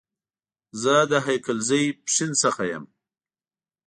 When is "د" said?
1.11-1.13